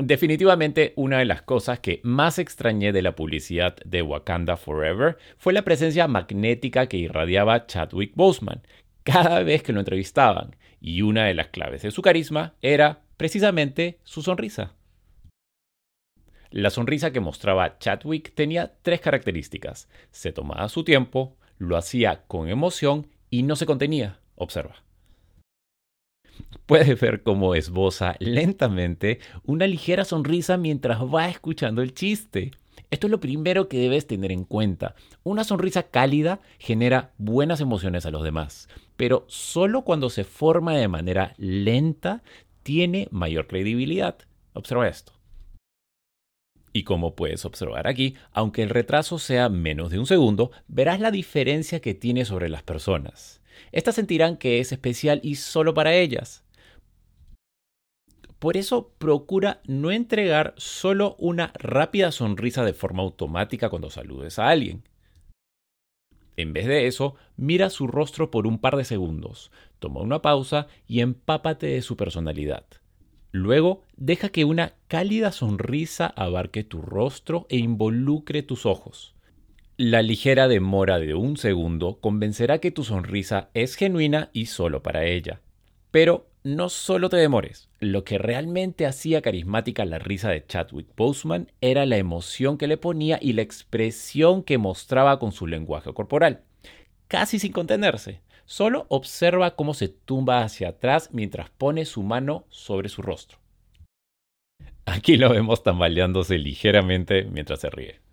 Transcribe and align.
Definitivamente 0.00 0.92
una 0.94 1.18
de 1.18 1.24
las 1.24 1.42
cosas 1.42 1.80
que 1.80 2.00
más 2.04 2.38
extrañé 2.38 2.92
de 2.92 3.02
la 3.02 3.16
publicidad 3.16 3.74
de 3.84 4.00
Wakanda 4.00 4.56
Forever 4.56 5.18
fue 5.38 5.52
la 5.52 5.62
presencia 5.62 6.06
magnética 6.06 6.86
que 6.86 6.98
irradiaba 6.98 7.66
Chadwick 7.66 8.12
Boseman 8.14 8.62
cada 9.02 9.42
vez 9.42 9.64
que 9.64 9.72
lo 9.72 9.80
entrevistaban, 9.80 10.54
y 10.80 11.02
una 11.02 11.24
de 11.24 11.34
las 11.34 11.48
claves 11.48 11.82
de 11.82 11.90
su 11.90 12.00
carisma 12.00 12.54
era 12.62 13.02
precisamente 13.16 13.98
su 14.04 14.22
sonrisa. 14.22 14.74
La 16.50 16.70
sonrisa 16.70 17.12
que 17.12 17.20
mostraba 17.20 17.78
Chadwick 17.78 18.34
tenía 18.34 18.74
tres 18.82 19.00
características. 19.00 19.88
Se 20.12 20.32
tomaba 20.32 20.68
su 20.68 20.84
tiempo, 20.84 21.36
lo 21.58 21.76
hacía 21.76 22.22
con 22.28 22.48
emoción 22.48 23.08
y 23.30 23.42
no 23.42 23.56
se 23.56 23.66
contenía. 23.66 24.20
Observa. 24.36 24.76
Puedes 26.66 27.00
ver 27.00 27.22
cómo 27.22 27.54
esboza 27.54 28.16
lentamente 28.18 29.20
una 29.44 29.66
ligera 29.66 30.04
sonrisa 30.04 30.56
mientras 30.56 31.00
va 31.02 31.28
escuchando 31.28 31.82
el 31.82 31.94
chiste. 31.94 32.50
Esto 32.90 33.06
es 33.06 33.10
lo 33.10 33.20
primero 33.20 33.68
que 33.68 33.78
debes 33.78 34.06
tener 34.06 34.32
en 34.32 34.44
cuenta. 34.44 34.94
Una 35.22 35.44
sonrisa 35.44 35.84
cálida 35.84 36.40
genera 36.58 37.12
buenas 37.18 37.60
emociones 37.60 38.06
a 38.06 38.10
los 38.10 38.22
demás, 38.22 38.68
pero 38.96 39.24
solo 39.28 39.82
cuando 39.82 40.10
se 40.10 40.24
forma 40.24 40.74
de 40.74 40.88
manera 40.88 41.34
lenta 41.36 42.22
tiene 42.62 43.08
mayor 43.10 43.46
credibilidad. 43.46 44.16
Observa 44.52 44.88
esto. 44.88 45.12
Y 46.72 46.84
como 46.84 47.14
puedes 47.14 47.44
observar 47.44 47.86
aquí, 47.86 48.14
aunque 48.32 48.62
el 48.62 48.70
retraso 48.70 49.18
sea 49.18 49.48
menos 49.48 49.90
de 49.90 49.98
un 49.98 50.06
segundo, 50.06 50.50
verás 50.68 51.00
la 51.00 51.10
diferencia 51.10 51.80
que 51.80 51.94
tiene 51.94 52.24
sobre 52.24 52.48
las 52.48 52.62
personas. 52.62 53.40
Estas 53.72 53.94
sentirán 53.94 54.36
que 54.36 54.60
es 54.60 54.72
especial 54.72 55.20
y 55.22 55.36
solo 55.36 55.74
para 55.74 55.94
ellas. 55.94 56.44
Por 58.38 58.56
eso 58.56 58.92
procura 58.98 59.60
no 59.66 59.90
entregar 59.90 60.54
solo 60.56 61.16
una 61.18 61.52
rápida 61.58 62.12
sonrisa 62.12 62.64
de 62.64 62.72
forma 62.72 63.02
automática 63.02 63.68
cuando 63.68 63.90
saludes 63.90 64.38
a 64.38 64.48
alguien. 64.48 64.84
En 66.36 66.52
vez 66.52 66.66
de 66.66 66.86
eso, 66.86 67.16
mira 67.36 67.68
su 67.68 67.88
rostro 67.88 68.30
por 68.30 68.46
un 68.46 68.58
par 68.58 68.76
de 68.76 68.84
segundos, 68.84 69.50
toma 69.80 70.00
una 70.00 70.22
pausa 70.22 70.68
y 70.86 71.00
empápate 71.00 71.66
de 71.66 71.82
su 71.82 71.96
personalidad. 71.96 72.64
Luego, 73.32 73.82
deja 73.96 74.28
que 74.28 74.44
una 74.44 74.74
cálida 74.86 75.32
sonrisa 75.32 76.06
abarque 76.06 76.62
tu 76.62 76.80
rostro 76.80 77.46
e 77.50 77.56
involucre 77.56 78.44
tus 78.44 78.66
ojos. 78.66 79.16
La 79.80 80.02
ligera 80.02 80.48
demora 80.48 80.98
de 80.98 81.14
un 81.14 81.36
segundo 81.36 82.00
convencerá 82.00 82.58
que 82.58 82.72
tu 82.72 82.82
sonrisa 82.82 83.48
es 83.54 83.76
genuina 83.76 84.28
y 84.32 84.46
solo 84.46 84.82
para 84.82 85.04
ella. 85.04 85.40
Pero 85.92 86.26
no 86.42 86.68
solo 86.68 87.08
te 87.08 87.16
demores. 87.16 87.68
Lo 87.78 88.02
que 88.02 88.18
realmente 88.18 88.86
hacía 88.86 89.22
carismática 89.22 89.84
la 89.84 90.00
risa 90.00 90.30
de 90.30 90.44
Chadwick 90.44 90.88
Boseman 90.96 91.52
era 91.60 91.86
la 91.86 91.96
emoción 91.96 92.58
que 92.58 92.66
le 92.66 92.76
ponía 92.76 93.20
y 93.22 93.34
la 93.34 93.42
expresión 93.42 94.42
que 94.42 94.58
mostraba 94.58 95.20
con 95.20 95.30
su 95.30 95.46
lenguaje 95.46 95.94
corporal. 95.94 96.42
Casi 97.06 97.38
sin 97.38 97.52
contenerse. 97.52 98.20
Solo 98.46 98.86
observa 98.88 99.54
cómo 99.54 99.74
se 99.74 99.86
tumba 99.86 100.42
hacia 100.42 100.70
atrás 100.70 101.10
mientras 101.12 101.50
pone 101.50 101.84
su 101.84 102.02
mano 102.02 102.46
sobre 102.48 102.88
su 102.88 103.00
rostro. 103.00 103.38
Aquí 104.86 105.16
lo 105.16 105.30
vemos 105.30 105.62
tambaleándose 105.62 106.36
ligeramente 106.36 107.22
mientras 107.22 107.60
se 107.60 107.70
ríe. 107.70 108.07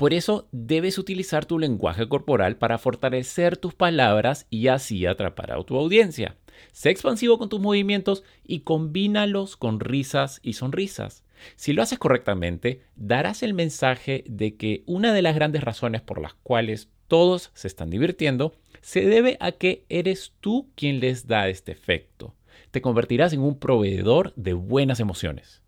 Por 0.00 0.14
eso 0.14 0.48
debes 0.50 0.96
utilizar 0.96 1.44
tu 1.44 1.58
lenguaje 1.58 2.08
corporal 2.08 2.56
para 2.56 2.78
fortalecer 2.78 3.58
tus 3.58 3.74
palabras 3.74 4.46
y 4.48 4.68
así 4.68 5.04
atrapar 5.04 5.52
a 5.52 5.62
tu 5.62 5.76
audiencia. 5.76 6.38
Sé 6.72 6.88
expansivo 6.88 7.36
con 7.36 7.50
tus 7.50 7.60
movimientos 7.60 8.24
y 8.42 8.60
combínalos 8.60 9.58
con 9.58 9.78
risas 9.78 10.40
y 10.42 10.54
sonrisas. 10.54 11.22
Si 11.54 11.74
lo 11.74 11.82
haces 11.82 11.98
correctamente, 11.98 12.80
darás 12.96 13.42
el 13.42 13.52
mensaje 13.52 14.24
de 14.26 14.56
que 14.56 14.84
una 14.86 15.12
de 15.12 15.20
las 15.20 15.34
grandes 15.34 15.62
razones 15.62 16.00
por 16.00 16.18
las 16.18 16.32
cuales 16.32 16.88
todos 17.06 17.50
se 17.52 17.68
están 17.68 17.90
divirtiendo 17.90 18.54
se 18.80 19.04
debe 19.04 19.36
a 19.38 19.52
que 19.52 19.84
eres 19.90 20.32
tú 20.40 20.70
quien 20.76 21.00
les 21.00 21.26
da 21.26 21.50
este 21.50 21.72
efecto. 21.72 22.34
Te 22.70 22.80
convertirás 22.80 23.34
en 23.34 23.40
un 23.40 23.58
proveedor 23.58 24.32
de 24.34 24.54
buenas 24.54 24.98
emociones. 24.98 25.60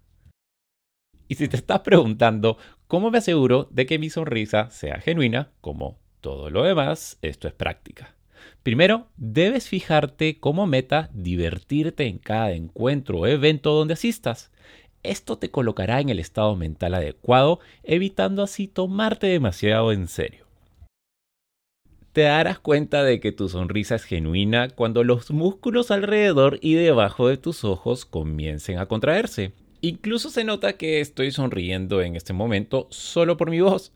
Y 1.33 1.35
si 1.35 1.49
te 1.49 1.57
estás 1.57 1.81
preguntando 1.81 2.59
cómo 2.93 3.11
me 3.11 3.17
aseguro 3.17 3.69
de 3.71 3.87
que 3.87 3.99
mi 3.99 4.11
sonrisa 4.11 4.71
sea 4.71 5.01
genuina, 5.01 5.49
como 5.63 5.97
todo 6.21 6.51
lo 6.51 6.63
demás, 6.63 7.17
esto 7.23 7.49
es 7.49 7.55
práctica. 7.55 8.15
Primero, 8.63 9.07
debes 9.17 9.67
fijarte 9.67 10.39
como 10.39 10.67
meta 10.67 11.09
divertirte 11.15 12.07
en 12.07 12.19
cada 12.19 12.53
encuentro 12.53 13.21
o 13.21 13.27
evento 13.27 13.73
donde 13.73 13.95
asistas. 13.95 14.53
Esto 15.03 15.39
te 15.39 15.51
colocará 15.51 16.03
en 16.03 16.11
el 16.11 16.19
estado 16.19 16.55
mental 16.55 16.93
adecuado, 16.93 17.61
evitando 17.83 18.43
así 18.43 18.69
tomarte 18.69 19.27
demasiado 19.27 19.91
en 19.91 20.07
serio. 20.07 20.45
Te 22.13 22.21
darás 22.25 22.59
cuenta 22.59 23.05
de 23.05 23.21
que 23.21 23.33
tu 23.33 23.49
sonrisa 23.49 23.95
es 23.95 24.05
genuina 24.05 24.69
cuando 24.69 25.03
los 25.03 25.31
músculos 25.31 25.91
alrededor 25.91 26.59
y 26.61 26.75
debajo 26.75 27.29
de 27.29 27.39
tus 27.39 27.65
ojos 27.65 28.05
comiencen 28.05 28.77
a 28.77 28.85
contraerse. 28.85 29.55
Incluso 29.85 30.31
se 30.31 30.45
nota 30.45 30.75
que 30.75 31.01
estoy 31.01 31.33
sonriendo 31.33 32.03
en 32.03 32.15
este 32.15 32.33
momento 32.33 32.87
solo 32.91 33.37
por 33.37 33.51
mi 33.51 33.61
voz. 33.61 33.93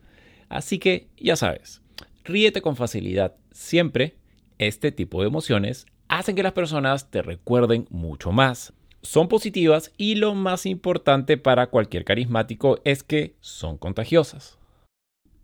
Así 0.48 0.80
que 0.80 1.06
ya 1.16 1.36
sabes, 1.36 1.80
ríete 2.24 2.60
con 2.60 2.74
facilidad. 2.74 3.36
Siempre 3.52 4.16
este 4.58 4.90
tipo 4.90 5.20
de 5.20 5.28
emociones 5.28 5.86
hacen 6.08 6.34
que 6.34 6.42
las 6.42 6.54
personas 6.54 7.08
te 7.12 7.22
recuerden 7.22 7.86
mucho 7.88 8.32
más. 8.32 8.72
Son 9.02 9.28
positivas 9.28 9.92
y 9.96 10.16
lo 10.16 10.34
más 10.34 10.66
importante 10.66 11.36
para 11.36 11.68
cualquier 11.68 12.04
carismático 12.04 12.80
es 12.82 13.04
que 13.04 13.36
son 13.40 13.78
contagiosas. 13.78 14.58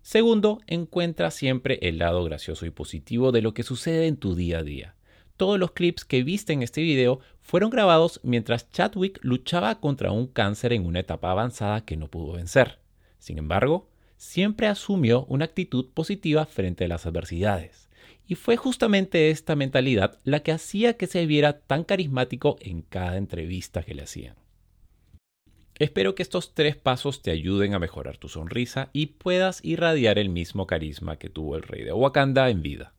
Segundo, 0.00 0.60
encuentra 0.66 1.30
siempre 1.30 1.78
el 1.82 1.98
lado 1.98 2.24
gracioso 2.24 2.66
y 2.66 2.70
positivo 2.70 3.30
de 3.30 3.42
lo 3.42 3.54
que 3.54 3.62
sucede 3.62 4.08
en 4.08 4.16
tu 4.16 4.34
día 4.34 4.58
a 4.58 4.62
día 4.64 4.96
todos 5.42 5.58
los 5.58 5.72
clips 5.72 6.04
que 6.04 6.22
viste 6.22 6.52
en 6.52 6.62
este 6.62 6.82
video 6.82 7.18
fueron 7.42 7.70
grabados 7.70 8.20
mientras 8.22 8.70
Chadwick 8.70 9.18
luchaba 9.22 9.80
contra 9.80 10.10
un 10.12 10.26
cáncer 10.26 10.72
en 10.72 10.86
una 10.86 11.00
etapa 11.00 11.30
avanzada 11.30 11.84
que 11.84 11.96
no 11.96 12.08
pudo 12.08 12.32
vencer. 12.32 12.78
Sin 13.18 13.38
embargo, 13.38 13.88
siempre 14.16 14.68
asumió 14.68 15.24
una 15.26 15.44
actitud 15.44 15.86
positiva 15.92 16.46
frente 16.46 16.84
a 16.84 16.88
las 16.88 17.04
adversidades. 17.06 17.88
Y 18.26 18.36
fue 18.36 18.56
justamente 18.56 19.30
esta 19.30 19.56
mentalidad 19.56 20.18
la 20.24 20.40
que 20.40 20.52
hacía 20.52 20.96
que 20.96 21.06
se 21.06 21.26
viera 21.26 21.58
tan 21.60 21.84
carismático 21.84 22.56
en 22.60 22.82
cada 22.82 23.16
entrevista 23.16 23.82
que 23.82 23.94
le 23.94 24.02
hacían. 24.02 24.36
Espero 25.78 26.14
que 26.14 26.22
estos 26.22 26.54
tres 26.54 26.76
pasos 26.76 27.22
te 27.22 27.32
ayuden 27.32 27.74
a 27.74 27.80
mejorar 27.80 28.16
tu 28.16 28.28
sonrisa 28.28 28.90
y 28.92 29.06
puedas 29.06 29.64
irradiar 29.64 30.18
el 30.18 30.28
mismo 30.28 30.66
carisma 30.66 31.16
que 31.16 31.28
tuvo 31.28 31.56
el 31.56 31.62
rey 31.62 31.82
de 31.82 31.92
Wakanda 31.92 32.48
en 32.50 32.62
vida. 32.62 32.94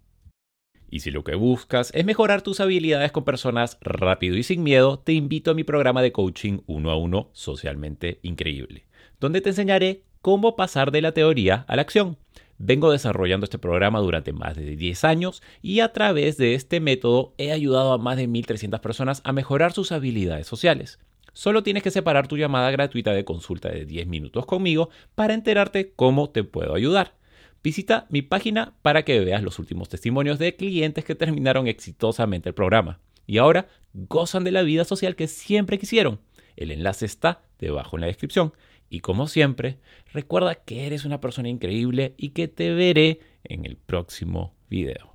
Y 0.94 1.00
si 1.00 1.10
lo 1.10 1.24
que 1.24 1.34
buscas 1.34 1.90
es 1.96 2.06
mejorar 2.06 2.44
tus 2.44 2.60
habilidades 2.60 3.12
con 3.12 3.24
personas 3.24 3.80
rápido 3.82 4.38
y 4.38 4.44
sin 4.44 4.62
miedo, 4.62 5.00
te 5.00 5.14
invito 5.14 5.50
a 5.50 5.56
mi 5.56 5.64
programa 5.64 6.04
de 6.04 6.12
coaching 6.12 6.60
uno 6.68 6.92
a 6.92 6.96
uno 6.96 7.32
socialmente 7.34 8.20
increíble, 8.22 8.86
donde 9.20 9.42
te 9.42 9.50
enseñaré 9.50 10.04
cómo 10.22 10.56
pasar 10.56 10.92
de 10.92 11.02
la 11.02 11.12
teoría 11.12 11.66
a 11.68 11.76
la 11.76 11.82
acción. 11.82 12.18
Vengo 12.60 12.92
desarrollando 12.92 13.46
este 13.46 13.58
programa 13.58 14.02
durante 14.02 14.34
más 14.34 14.56
de 14.56 14.76
10 14.76 15.04
años 15.04 15.42
y 15.64 15.80
a 15.80 15.92
través 15.94 16.38
de 16.38 16.54
este 16.54 16.80
método 16.80 17.34
he 17.40 17.52
ayudado 17.52 17.94
a 17.94 17.98
más 17.98 18.18
de 18.18 18.30
1.300 18.30 18.80
personas 18.80 19.22
a 19.24 19.34
mejorar 19.34 19.74
sus 19.74 19.92
habilidades 19.92 20.46
sociales. 20.46 21.00
Solo 21.34 21.64
tienes 21.64 21.82
que 21.82 21.90
separar 21.90 22.28
tu 22.28 22.38
llamada 22.38 22.70
gratuita 22.70 23.14
de 23.14 23.26
consulta 23.26 23.70
de 23.70 23.86
10 23.86 24.06
minutos 24.06 24.46
conmigo 24.46 24.92
para 25.16 25.34
enterarte 25.34 25.92
cómo 25.96 26.30
te 26.30 26.44
puedo 26.44 26.76
ayudar. 26.76 27.16
Visita 27.64 28.08
mi 28.10 28.22
página 28.22 28.74
para 28.82 29.04
que 29.04 29.22
veas 29.22 29.42
los 29.42 29.58
últimos 29.58 29.88
testimonios 29.88 30.38
de 30.38 30.58
clientes 30.58 31.06
que 31.06 31.16
terminaron 31.16 31.68
exitosamente 31.68 32.50
el 32.50 32.56
programa 32.56 33.00
y 33.26 33.38
ahora 33.38 33.68
gozan 33.94 34.44
de 34.44 34.52
la 34.52 34.64
vida 34.64 34.84
social 34.84 35.16
que 35.16 35.28
siempre 35.28 35.80
quisieron. 35.80 36.20
El 36.58 36.72
enlace 36.72 37.06
está 37.06 37.42
debajo 37.60 37.96
en 37.96 38.02
la 38.02 38.08
descripción. 38.08 38.54
Y 38.90 39.00
como 39.00 39.28
siempre, 39.28 39.80
recuerda 40.12 40.56
que 40.56 40.86
eres 40.86 41.06
una 41.06 41.22
persona 41.22 41.50
increíble 41.50 42.14
y 42.18 42.30
que 42.30 42.48
te 42.48 42.74
veré 42.74 43.22
en 43.46 43.66
el 43.66 43.78
próximo 43.78 44.54
video. 44.70 45.13